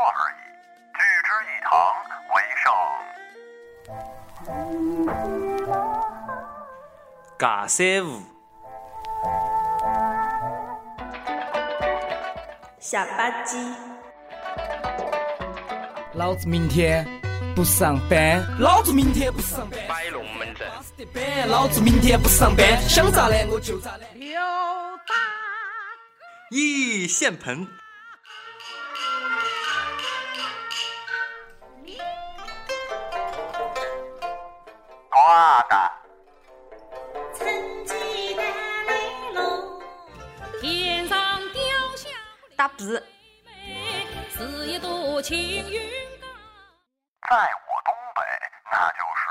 [0.00, 0.34] 而已，
[0.96, 1.70] 聚之以堂
[2.34, 2.64] 为上。
[7.38, 8.08] 尬三五，
[12.78, 13.74] 下吧唧，
[16.14, 17.06] 老子明天
[17.54, 20.68] 不上班，老子明天不上班，摆龙门阵。
[21.48, 24.00] 老子明天不上班，想咋来我就咋懒。
[26.50, 27.66] 一现盆，
[40.60, 41.62] 天上掉
[41.96, 42.10] 下
[42.54, 42.84] 打比，
[43.46, 45.80] 梅，是一朵青云
[46.20, 46.26] 高。
[47.30, 48.20] 在我东北，
[48.70, 49.22] 那就是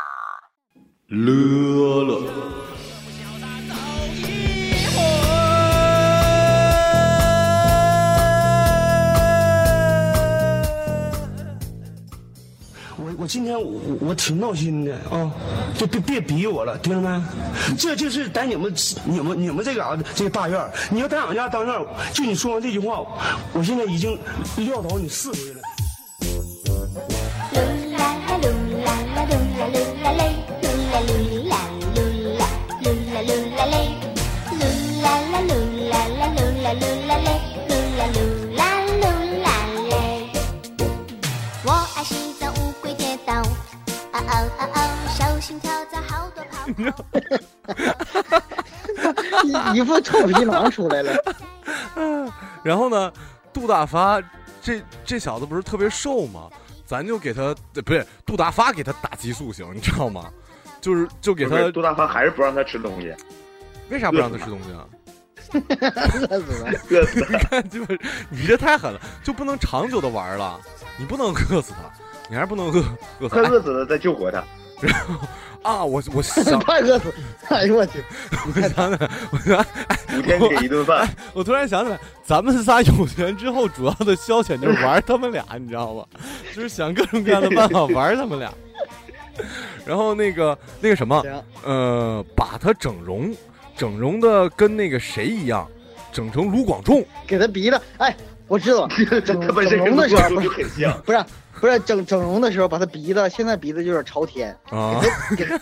[1.08, 2.49] 乐乐。
[13.30, 15.32] 今天我我挺闹心的啊，
[15.78, 17.24] 就别别逼我了，听着没？
[17.78, 18.74] 这就是在你们
[19.06, 23.06] 你们你们这嘎达这个大院你要在俺家当院就你说完这句话，
[23.54, 24.18] 我现在已经
[24.58, 25.62] 撂倒你四回了。
[46.74, 46.92] 好多
[47.66, 48.34] 泡
[49.50, 49.74] 泡。
[49.74, 51.14] 一副臭皮囊出来了。
[52.64, 53.12] 然后呢，
[53.54, 54.22] 杜大发
[54.62, 56.50] 这这小子不是特别瘦吗？
[56.86, 60.26] 咱就给他呃不是杜大发给他打激素行，你知道吗？
[60.82, 63.14] 就是就给他杜大发还是不让他吃东西，
[63.90, 64.88] 为啥不让他吃东西啊？
[66.30, 66.72] 饿死了。
[66.90, 70.60] 饿死你看，就是你这太狠了，就不能长久的玩了，
[70.98, 71.92] 你不能饿死他，
[72.30, 72.84] 你还是不能饿
[73.20, 73.42] 饿死他。
[73.42, 74.44] 快饿死了再救活他。
[74.82, 75.28] 然后
[75.62, 77.14] 啊，我我想快饿死！
[77.50, 78.04] 哎呦我去！
[78.32, 79.66] 我想起来，我想
[80.18, 81.08] 五天给一顿饭。
[81.34, 86.06] 我突然想起来，咱们仨有钱之后，主要的消遣就是玩他们俩，你知道吗？
[86.56, 88.54] 就是想各种各样的办法玩他们俩。
[89.86, 91.24] 然后那个那个什么，
[91.64, 93.36] 呃，把他整容，
[93.76, 95.68] 整容的跟那个谁一样，
[96.12, 97.04] 整成卢广仲。
[97.28, 98.16] 给他鼻子，哎，
[98.50, 98.88] 我知道，
[99.24, 101.02] 整 他本身整容的时候跟就很像。
[101.06, 101.24] 不是
[101.62, 105.00] 不是整整容的时候，把他鼻子，现在鼻子有点朝天，啊，
[105.38, 105.60] 给他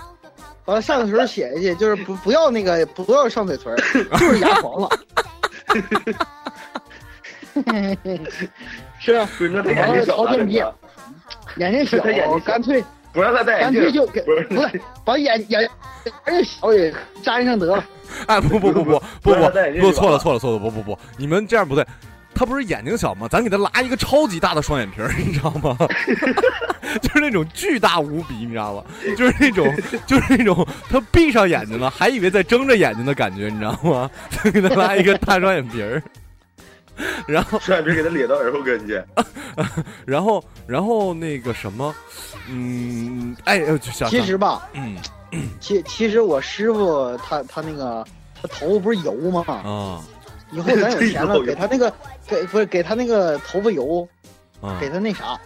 [0.66, 3.74] 完了上嘴唇写下去，就是不不要那个不要上嘴唇，
[4.12, 4.88] 就是牙黄了。
[9.00, 10.62] 是啊，不是那他然后眼睛小了朝天鼻，
[11.56, 15.70] 眼睛小他眼睛，干脆不让他戴眼干镜，脆就给不是把眼眼眼
[16.26, 17.84] 睛小也粘上得了。
[18.26, 19.34] 哎，不不不不不不
[19.80, 21.86] 不错了错了错了，不不不，你们这样不对。
[22.40, 23.28] 他不是眼睛小吗？
[23.28, 25.76] 咱给他拉一个超级大的双眼皮儿， 你知道吗？
[27.02, 28.84] 就是那种巨大无比，你知道吗？
[29.14, 34.10] 就是那种，就是那种，他闭上眼睛了，还以为在睁着眼睛的感觉，你知道吗？
[34.30, 36.02] 再给他拉一个大双眼皮儿，
[37.26, 39.02] 然后，双眼皮给他咧到耳后跟去。
[40.06, 41.94] 然后，然后那个什么，
[42.48, 44.96] 嗯，哎，呃就想其实吧，嗯
[45.60, 48.02] 其其实我师傅他他那个
[48.40, 49.44] 他头发不是油吗？
[49.46, 50.00] 啊
[50.52, 51.92] 以后咱有 钱了，给他那个
[52.26, 54.06] 给不是给他那个头发油，
[54.60, 55.38] 啊给他那啥，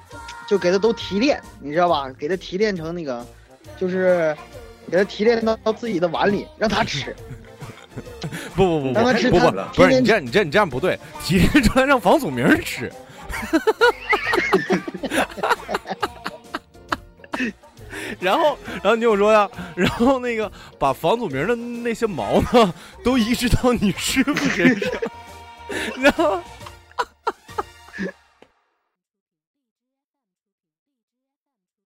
[0.49, 2.11] 就给他都提炼，你知道吧？
[2.19, 3.25] 给他提炼成那个，
[3.79, 4.37] 就是
[4.91, 7.15] 给他提炼到到自己的碗里，让他吃。
[8.57, 12.91] 不不不不让他吃不不他，不是你这样你这你这样不对，提炼出来让房祖名吃。
[18.25, 22.75] 然后，然后你听我说呀，然后那个把房祖名的那些毛呢，
[23.05, 24.91] 都移植到你师傅身上，
[26.01, 26.41] 然后，